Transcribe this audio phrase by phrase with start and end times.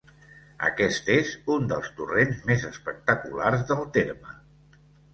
[0.69, 4.39] Aquest és un dels torrents més espectaculars del terme.